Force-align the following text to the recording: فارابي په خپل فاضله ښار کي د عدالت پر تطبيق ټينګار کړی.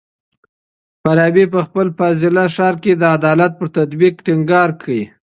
فارابي 1.03 1.45
په 1.53 1.59
خپل 1.67 1.87
فاضله 1.97 2.43
ښار 2.55 2.75
کي 2.83 2.91
د 2.97 3.03
عدالت 3.17 3.51
پر 3.59 3.67
تطبيق 3.77 4.13
ټينګار 4.25 4.69
کړی. 4.81 5.01